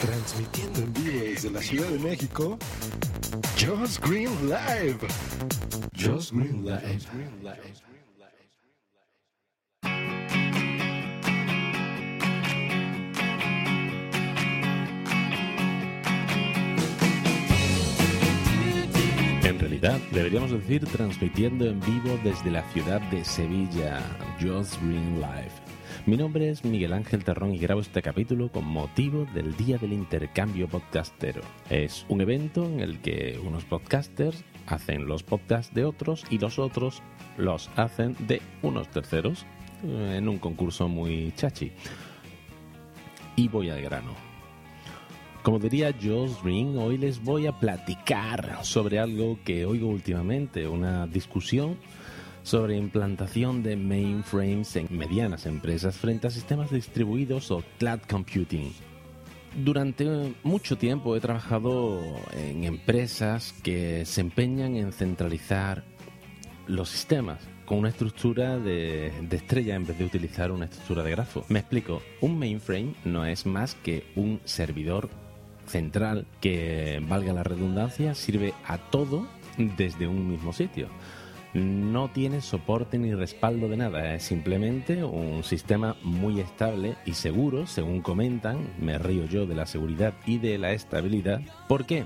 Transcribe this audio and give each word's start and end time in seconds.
Transmitiendo 0.00 0.80
en 0.80 0.92
vivo 0.94 1.20
desde 1.24 1.50
la 1.50 1.60
Ciudad 1.60 1.88
de 1.88 1.98
México, 1.98 2.56
Just 3.58 4.00
Green 4.06 4.30
Live. 4.48 4.98
Just 5.96 6.32
Green 6.32 6.64
Live. 6.64 7.00
En 19.42 19.58
realidad, 19.58 19.98
deberíamos 20.12 20.52
decir 20.52 20.86
transmitiendo 20.86 21.66
en 21.66 21.80
vivo 21.80 22.18
desde 22.22 22.52
la 22.52 22.62
ciudad 22.70 23.00
de 23.10 23.24
Sevilla, 23.24 24.00
Just 24.40 24.80
Green 24.80 25.20
Live. 25.20 25.67
Mi 26.06 26.16
nombre 26.16 26.48
es 26.48 26.64
Miguel 26.64 26.92
Ángel 26.92 27.24
Terrón 27.24 27.54
y 27.54 27.58
grabo 27.58 27.80
este 27.80 28.00
capítulo 28.00 28.50
con 28.50 28.64
motivo 28.64 29.26
del 29.34 29.56
Día 29.56 29.78
del 29.78 29.92
Intercambio 29.92 30.68
Podcastero. 30.68 31.42
Es 31.68 32.06
un 32.08 32.20
evento 32.20 32.64
en 32.64 32.80
el 32.80 33.00
que 33.00 33.38
unos 33.44 33.64
podcasters 33.64 34.44
hacen 34.66 35.06
los 35.06 35.22
podcasts 35.22 35.74
de 35.74 35.84
otros 35.84 36.24
y 36.30 36.38
los 36.38 36.58
otros 36.58 37.02
los 37.36 37.68
hacen 37.76 38.16
de 38.26 38.40
unos 38.62 38.88
terceros 38.88 39.44
eh, 39.84 40.16
en 40.18 40.28
un 40.28 40.38
concurso 40.38 40.88
muy 40.88 41.32
chachi. 41.36 41.72
Y 43.36 43.48
voy 43.48 43.68
al 43.70 43.82
grano. 43.82 44.12
Como 45.42 45.58
diría 45.58 45.92
Josh 45.92 46.42
Green, 46.42 46.78
hoy 46.78 46.96
les 46.98 47.22
voy 47.22 47.46
a 47.46 47.58
platicar 47.58 48.58
sobre 48.62 48.98
algo 48.98 49.38
que 49.44 49.66
oigo 49.66 49.88
últimamente, 49.88 50.68
una 50.68 51.06
discusión 51.06 51.76
sobre 52.48 52.78
implantación 52.78 53.62
de 53.62 53.76
mainframes 53.76 54.74
en 54.76 54.88
medianas 54.90 55.44
empresas 55.44 55.98
frente 55.98 56.28
a 56.28 56.30
sistemas 56.30 56.70
distribuidos 56.70 57.50
o 57.50 57.62
cloud 57.78 58.00
computing. 58.08 58.72
Durante 59.54 60.32
mucho 60.44 60.78
tiempo 60.78 61.14
he 61.14 61.20
trabajado 61.20 62.00
en 62.32 62.64
empresas 62.64 63.52
que 63.62 64.06
se 64.06 64.22
empeñan 64.22 64.76
en 64.76 64.92
centralizar 64.92 65.84
los 66.66 66.88
sistemas 66.88 67.38
con 67.66 67.80
una 67.80 67.90
estructura 67.90 68.58
de, 68.58 69.12
de, 69.28 69.36
estrella 69.36 69.74
en 69.74 69.86
vez 69.86 69.98
de 69.98 70.06
utilizar 70.06 70.50
una 70.50 70.64
estructura 70.64 71.02
de 71.02 71.10
grafo. 71.10 71.44
Me 71.50 71.58
explico, 71.58 72.00
un 72.22 72.38
mainframe 72.38 72.94
no 73.04 73.26
es 73.26 73.44
más 73.44 73.74
que 73.74 74.06
un 74.16 74.40
servidor 74.46 75.10
central 75.66 76.26
que, 76.40 76.98
valga 77.06 77.34
la 77.34 77.42
redundancia, 77.42 78.14
sirve 78.14 78.54
a 78.64 78.78
todo 78.78 79.28
desde 79.76 80.06
un 80.06 80.30
mismo 80.30 80.54
sitio. 80.54 80.88
No 81.54 82.08
tiene 82.08 82.42
soporte 82.42 82.98
ni 82.98 83.14
respaldo 83.14 83.68
de 83.68 83.78
nada, 83.78 84.14
es 84.14 84.22
simplemente 84.22 85.02
un 85.02 85.42
sistema 85.42 85.96
muy 86.02 86.40
estable 86.40 86.96
y 87.06 87.14
seguro, 87.14 87.66
según 87.66 88.02
comentan, 88.02 88.74
me 88.78 88.98
río 88.98 89.24
yo 89.24 89.46
de 89.46 89.54
la 89.54 89.64
seguridad 89.64 90.12
y 90.26 90.38
de 90.38 90.58
la 90.58 90.72
estabilidad. 90.72 91.40
¿Por 91.66 91.86
qué? 91.86 92.04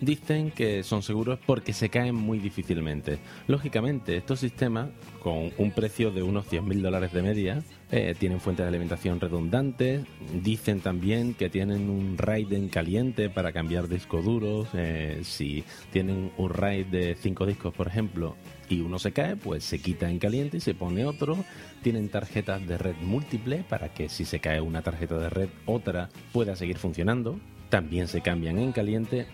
Dicen 0.00 0.50
que 0.50 0.82
son 0.82 1.02
seguros 1.02 1.38
porque 1.46 1.72
se 1.72 1.88
caen 1.88 2.14
muy 2.14 2.38
difícilmente. 2.38 3.18
Lógicamente, 3.46 4.16
estos 4.16 4.40
sistemas, 4.40 4.88
con 5.22 5.52
un 5.56 5.70
precio 5.70 6.10
de 6.10 6.22
unos 6.22 6.46
100.000 6.50 6.82
dólares 6.82 7.12
de 7.12 7.22
media, 7.22 7.62
eh, 7.90 8.14
tienen 8.18 8.40
fuentes 8.40 8.64
de 8.64 8.68
alimentación 8.68 9.20
redundantes. 9.20 10.04
Dicen 10.42 10.80
también 10.80 11.34
que 11.34 11.48
tienen 11.48 11.88
un 11.88 12.18
RAID 12.18 12.52
en 12.54 12.68
caliente 12.68 13.30
para 13.30 13.52
cambiar 13.52 13.88
discos 13.88 14.24
duros. 14.24 14.68
Eh, 14.74 15.20
si 15.22 15.64
tienen 15.92 16.32
un 16.36 16.50
RAID 16.50 16.86
de 16.86 17.14
5 17.14 17.46
discos, 17.46 17.72
por 17.72 17.86
ejemplo, 17.86 18.36
y 18.68 18.80
uno 18.80 18.98
se 18.98 19.12
cae, 19.12 19.36
pues 19.36 19.62
se 19.64 19.78
quita 19.78 20.10
en 20.10 20.18
caliente 20.18 20.56
y 20.56 20.60
se 20.60 20.74
pone 20.74 21.06
otro. 21.06 21.36
Tienen 21.82 22.08
tarjetas 22.08 22.66
de 22.66 22.78
red 22.78 22.96
múltiple 23.00 23.64
para 23.68 23.94
que 23.94 24.08
si 24.08 24.24
se 24.24 24.40
cae 24.40 24.60
una 24.60 24.82
tarjeta 24.82 25.18
de 25.18 25.30
red, 25.30 25.48
otra 25.66 26.10
pueda 26.32 26.56
seguir 26.56 26.78
funcionando. 26.78 27.38
También 27.70 28.08
se 28.08 28.20
cambian 28.20 28.58
en 28.58 28.72
caliente 28.72 29.26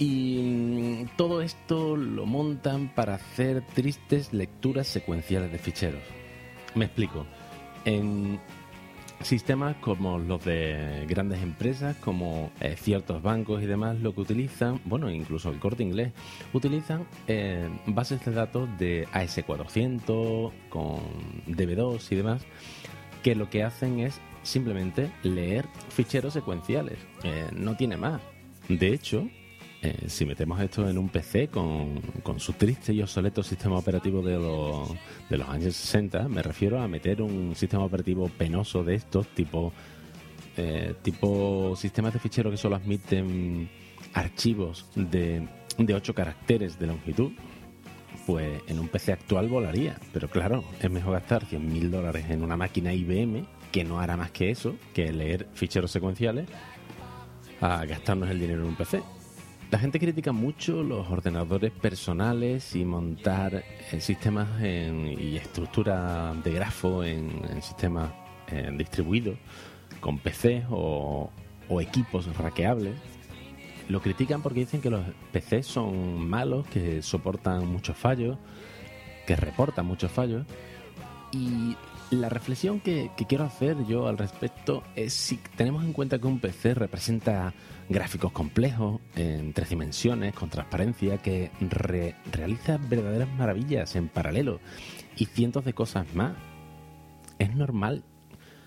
y 0.00 1.04
todo 1.18 1.42
esto 1.42 1.94
lo 1.94 2.24
montan 2.24 2.88
para 2.88 3.16
hacer 3.16 3.62
tristes 3.74 4.32
lecturas 4.32 4.86
secuenciales 4.86 5.52
de 5.52 5.58
ficheros. 5.58 6.02
Me 6.74 6.86
explico. 6.86 7.26
En 7.84 8.40
sistemas 9.20 9.76
como 9.76 10.18
los 10.18 10.42
de 10.42 11.04
grandes 11.06 11.42
empresas, 11.42 11.96
como 11.96 12.50
eh, 12.60 12.76
ciertos 12.78 13.20
bancos 13.22 13.62
y 13.62 13.66
demás, 13.66 14.00
lo 14.00 14.14
que 14.14 14.22
utilizan, 14.22 14.80
bueno, 14.86 15.10
incluso 15.10 15.50
el 15.50 15.58
corte 15.58 15.82
inglés, 15.82 16.14
utilizan 16.54 17.06
eh, 17.26 17.68
bases 17.86 18.24
de 18.24 18.32
datos 18.32 18.70
de 18.78 19.06
AS400, 19.08 20.50
con 20.70 21.00
DB2 21.46 22.10
y 22.10 22.16
demás, 22.16 22.42
que 23.22 23.34
lo 23.34 23.50
que 23.50 23.64
hacen 23.64 24.00
es 24.00 24.18
simplemente 24.44 25.10
leer 25.24 25.66
ficheros 25.90 26.32
secuenciales. 26.32 26.98
Eh, 27.22 27.50
no 27.52 27.76
tiene 27.76 27.98
más. 27.98 28.22
De 28.70 28.94
hecho, 28.94 29.28
eh, 29.82 30.08
si 30.08 30.26
metemos 30.26 30.60
esto 30.60 30.86
en 30.88 30.98
un 30.98 31.08
PC 31.08 31.48
con, 31.48 32.00
con, 32.22 32.38
su 32.38 32.52
triste 32.52 32.92
y 32.92 33.00
obsoleto 33.00 33.42
sistema 33.42 33.78
operativo 33.78 34.20
de 34.20 34.34
los, 34.34 34.90
de 35.30 35.38
los 35.38 35.48
años 35.48 35.74
60, 35.74 36.28
me 36.28 36.42
refiero 36.42 36.82
a 36.82 36.86
meter 36.86 37.22
un 37.22 37.54
sistema 37.56 37.84
operativo 37.84 38.28
penoso 38.28 38.84
de 38.84 38.96
estos, 38.96 39.28
tipo, 39.28 39.72
eh, 40.58 40.94
tipo 41.00 41.74
sistemas 41.76 42.12
de 42.12 42.18
fichero 42.18 42.50
que 42.50 42.58
solo 42.58 42.76
admiten 42.76 43.70
archivos 44.12 44.86
de, 44.94 45.48
de 45.78 45.94
8 45.94 46.14
caracteres 46.14 46.78
de 46.78 46.86
longitud, 46.86 47.32
pues 48.26 48.60
en 48.66 48.78
un 48.78 48.88
PC 48.88 49.12
actual 49.12 49.48
volaría. 49.48 49.98
Pero 50.12 50.28
claro, 50.28 50.62
es 50.78 50.90
mejor 50.90 51.14
gastar 51.14 51.46
100.000 51.46 51.88
dólares 51.88 52.26
en 52.28 52.42
una 52.42 52.56
máquina 52.56 52.92
IBM 52.92 53.46
que 53.72 53.84
no 53.84 53.98
hará 53.98 54.18
más 54.18 54.30
que 54.30 54.50
eso, 54.50 54.76
que 54.92 55.10
leer 55.10 55.48
ficheros 55.54 55.90
secuenciales, 55.90 56.48
a 57.62 57.84
gastarnos 57.86 58.28
el 58.28 58.40
dinero 58.40 58.62
en 58.62 58.68
un 58.68 58.74
PC. 58.74 59.00
La 59.70 59.78
gente 59.78 60.00
critica 60.00 60.32
mucho 60.32 60.82
los 60.82 61.08
ordenadores 61.10 61.70
personales 61.70 62.74
y 62.74 62.84
montar 62.84 63.62
eh, 63.92 64.00
sistemas 64.00 64.60
en, 64.60 65.06
y 65.06 65.36
estructura 65.36 66.34
de 66.42 66.52
grafo 66.52 67.04
en, 67.04 67.62
sistemas 67.62 68.10
eh, 68.48 68.68
distribuidos 68.76 69.36
con 70.00 70.18
PC 70.18 70.64
o, 70.70 71.30
equipos 71.80 72.36
raqueables. 72.36 72.96
Lo 73.88 74.02
critican 74.02 74.42
porque 74.42 74.60
dicen 74.60 74.80
que 74.80 74.90
los 74.90 75.02
PCs 75.32 75.66
son 75.66 76.28
malos, 76.28 76.66
que 76.66 77.00
soportan 77.00 77.68
muchos 77.68 77.96
fallos, 77.96 78.38
que 79.24 79.36
reportan 79.36 79.86
muchos 79.86 80.10
fallos. 80.10 80.46
Y 81.30 81.76
la 82.10 82.28
reflexión 82.28 82.80
que, 82.80 83.10
quiero 83.28 83.44
hacer 83.44 83.76
yo 83.86 84.08
al 84.08 84.18
respecto 84.18 84.82
es 84.96 85.12
si 85.12 85.36
tenemos 85.56 85.84
en 85.84 85.92
cuenta 85.92 86.18
que 86.18 86.26
un 86.26 86.40
PC 86.40 86.74
representa 86.74 87.54
gráficos 87.88 88.32
complejos, 88.32 88.99
en 89.16 89.52
tres 89.52 89.70
dimensiones, 89.70 90.34
con 90.34 90.50
transparencia, 90.50 91.18
que 91.18 91.50
re 91.60 92.14
realiza 92.30 92.78
verdaderas 92.78 93.28
maravillas 93.36 93.96
en 93.96 94.08
paralelo 94.08 94.60
y 95.16 95.26
cientos 95.26 95.64
de 95.64 95.72
cosas 95.72 96.06
más. 96.14 96.34
Es 97.38 97.54
normal, 97.54 98.04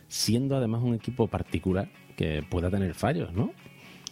siendo 0.08 0.58
además 0.58 0.82
un 0.84 0.96
equipo 0.96 1.28
particular, 1.28 1.90
que 2.18 2.44
pueda 2.48 2.70
tener 2.70 2.94
fallos, 2.94 3.34
¿no? 3.34 3.52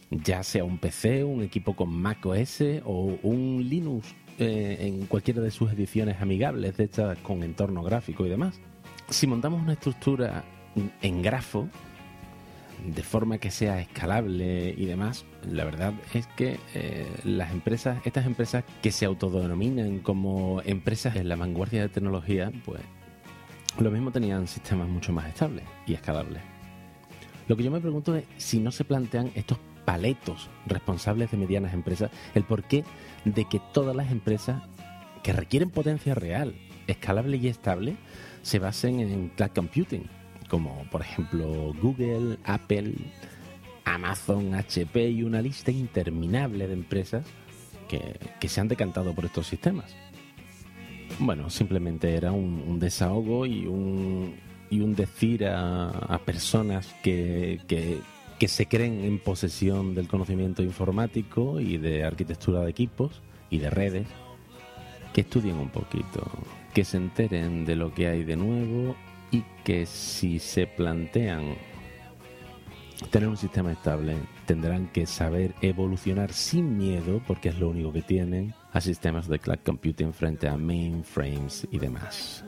Ya 0.10 0.44
sea 0.44 0.64
un 0.64 0.78
PC, 0.78 1.24
un 1.24 1.42
equipo 1.44 1.76
con 1.76 1.94
Mac 1.94 2.26
OS 2.26 2.62
o 2.84 3.18
un 3.24 3.66
Linux 3.70 4.14
eh, 4.40 4.78
en 4.82 5.06
cualquiera 5.06 5.42
de 5.42 5.52
sus 5.52 5.72
ediciones 5.72 6.22
amigables, 6.22 6.78
de 6.78 6.86
estas 6.86 7.18
con 7.20 7.44
entorno 7.44 7.84
gráfico 7.84 8.26
y 8.26 8.30
demás 8.30 8.60
si 9.12 9.28
montamos 9.28 9.62
una 9.62 9.74
estructura 9.74 10.44
en 11.02 11.22
grafo, 11.22 11.68
de 12.86 13.04
forma 13.04 13.38
que 13.38 13.52
sea 13.52 13.80
escalable 13.80 14.74
y 14.76 14.86
demás, 14.86 15.26
la 15.44 15.64
verdad 15.66 15.94
es 16.14 16.28
que 16.28 16.60
eh, 16.74 17.08
las 17.24 17.52
empresas, 17.52 18.00
estas 18.06 18.26
empresas 18.26 18.64
que 18.82 18.92
se 18.92 19.06
autodenominan 19.06 20.00
como 20.00 20.62
empresas 20.66 21.16
en 21.16 21.30
la 21.30 21.36
vanguardia 21.36 21.82
de 21.82 21.90
tecnología, 21.90 22.52
pues 22.66 22.82
lo 23.80 23.92
mismo 23.92 24.12
tenían 24.12 24.48
sistemas 24.48 24.90
mucho 24.90 25.14
más 25.14 25.28
estables 25.28 25.66
y 25.86 25.94
escalables. 25.94 26.42
Lo 27.48 27.56
que 27.56 27.64
yo 27.64 27.72
me 27.72 27.82
pregunto 27.82 28.16
es 28.16 28.26
si 28.38 28.60
no 28.60 28.72
se 28.72 28.84
plantean 28.84 29.32
estos 29.36 29.60
paletos 29.86 30.50
responsables 30.66 31.32
de 31.32 31.38
medianas 31.38 31.74
empresas 31.74 32.12
el 32.36 32.44
porqué 32.44 32.84
de 33.26 33.46
que 33.46 33.62
todas 33.74 33.96
las 33.96 34.12
empresas 34.12 34.62
que 35.24 35.34
requieren 35.34 35.70
potencia 35.70 36.16
real, 36.16 36.56
escalable 36.88 37.38
y 37.38 37.48
estable, 37.48 37.96
se 38.42 38.60
basen 38.60 39.00
en 39.00 39.30
cloud 39.30 39.52
computing 39.54 40.21
como 40.52 40.86
por 40.92 41.00
ejemplo 41.00 41.74
Google, 41.82 42.38
Apple, 42.44 42.94
Amazon, 43.86 44.54
HP 44.54 45.10
y 45.10 45.24
una 45.24 45.42
lista 45.42 45.72
interminable 45.72 46.68
de 46.68 46.74
empresas 46.74 47.26
que, 47.88 48.50
se 48.50 48.60
han 48.60 48.68
decantado 48.68 49.16
por 49.16 49.24
estos 49.24 49.48
sistemas. 49.48 49.96
Bueno, 51.20 51.50
simplemente 51.50 52.16
era 52.16 52.34
un, 52.34 52.80
desahogo 52.80 53.46
y 53.46 53.66
un, 53.66 54.36
y 54.70 54.82
un 54.82 54.94
decir 54.94 55.46
a, 55.48 56.20
personas 56.26 56.94
que, 57.02 57.62
que 58.38 58.48
se 58.50 58.66
creen 58.66 59.06
en 59.06 59.20
posesión 59.20 59.96
del 59.96 60.10
conocimiento 60.10 60.64
informático 60.64 61.62
y 61.62 61.78
de 61.78 62.04
arquitectura 62.04 62.60
de 62.60 62.72
equipos 62.72 63.22
y 63.50 63.60
de 63.60 63.70
redes, 63.70 64.08
que 65.14 65.22
estudien 65.22 65.56
un 65.56 65.70
poquito, 65.70 66.30
que 66.74 66.84
se 66.84 66.98
enteren 66.98 67.64
de 67.64 67.78
lo 67.78 67.94
que 67.94 68.08
hay 68.08 68.26
de 68.26 68.36
nuevo 68.36 68.98
y 69.32 69.44
que 69.64 69.86
si 69.86 70.40
se 70.40 70.68
plantean 70.68 71.56
tener 73.10 73.30
un 73.30 73.38
sistema 73.38 73.72
estable, 73.72 74.18
tendrán 74.46 74.88
que 74.88 75.06
saber 75.06 75.56
evolucionar 75.62 76.34
sin 76.34 76.78
miedo, 76.78 77.22
porque 77.26 77.50
es 77.50 77.58
lo 77.58 77.70
único 77.70 77.92
que 77.92 78.02
tienen, 78.02 78.54
a 78.74 78.82
sistemas 78.82 79.28
de 79.28 79.40
cloud 79.40 79.60
computing 79.66 80.14
frente 80.14 80.48
a 80.48 80.58
mainframes 80.58 81.68
y 81.72 81.80
demás. 81.80 82.44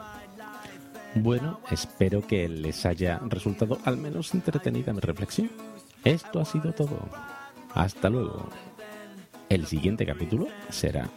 Bueno, 1.16 1.60
espero 1.72 2.26
que 2.26 2.48
les 2.50 2.86
haya 2.86 3.20
resultado 3.30 3.80
al 3.86 3.98
menos 3.98 4.34
entretenida 4.34 4.94
mi 4.94 5.00
reflexión. 5.00 5.50
Esto 6.04 6.40
ha 6.40 6.46
sido 6.46 6.74
todo. 6.74 7.08
Hasta 7.74 8.10
luego. 8.10 8.50
El 9.50 9.68
siguiente 9.68 10.06
capítulo 10.06 10.48
será 10.70 11.10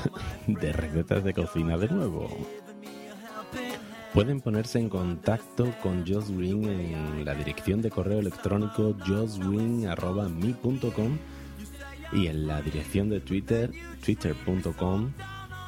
de 0.46 0.72
recetas 0.72 1.22
de 1.22 1.34
cocina 1.34 1.76
de 1.76 1.88
nuevo. 1.88 2.28
Pueden 4.14 4.40
ponerse 4.40 4.78
en 4.78 4.88
contacto 4.88 5.74
con 5.82 6.06
Joss 6.06 6.30
Green 6.30 6.64
en 6.64 7.24
la 7.24 7.34
dirección 7.34 7.82
de 7.82 7.90
correo 7.90 8.20
electrónico 8.20 8.94
jossgreen.me.com 9.04 11.18
y 12.12 12.28
en 12.28 12.46
la 12.46 12.62
dirección 12.62 13.08
de 13.08 13.18
Twitter, 13.18 13.72
twitter.com 14.04 15.10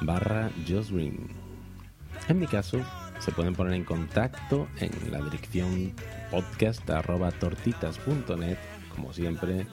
barra 0.03 0.53
Green. 0.65 1.27
En 2.29 2.39
mi 2.39 2.47
caso, 2.47 2.79
se 3.19 3.33
pueden 3.33 3.57
poner 3.57 3.75
en 3.75 3.85
contacto 3.85 4.69
en 4.79 4.93
la 5.11 5.21
dirección 5.23 5.93
podcast 6.31 6.89
arroba 6.89 7.33
tortitas.net, 7.33 8.59
como 8.95 9.13
siempre, 9.13 9.67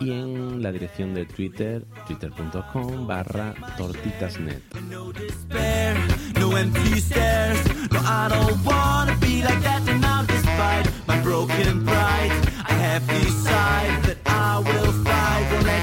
y 0.00 0.12
en 0.12 0.62
la 0.62 0.72
dirección 0.72 1.12
de 1.12 1.26
Twitter, 1.26 1.84
twitter.com 2.06 3.06
barra 3.06 3.54
tortitasnet. 3.76 4.62
No 6.40 6.56
empty 6.56 6.98
stairs. 7.00 7.58
No, 7.92 8.00
I 8.02 8.28
don't 8.30 8.64
wanna 8.64 9.14
be 9.20 9.42
like 9.42 9.62
that, 9.62 9.86
and 9.86 10.00
now 10.00 10.22
despite 10.24 10.86
my 11.06 11.20
broken 11.20 11.84
pride, 11.84 12.32
I 12.66 12.72
have 12.72 13.06
decided 13.06 14.02
that 14.04 14.18
I 14.24 14.58
will 14.58 14.92
fight. 15.04 15.79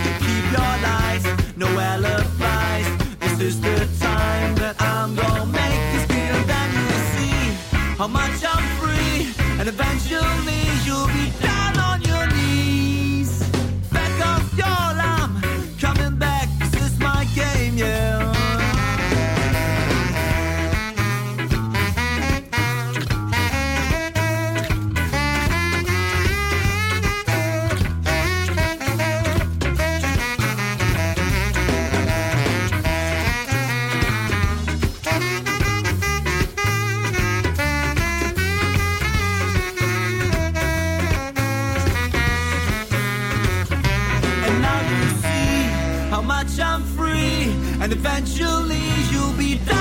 And 47.89 47.94
eventually 47.94 48.81
you'll 49.13 49.31
be 49.38 49.56
done. 49.66 49.76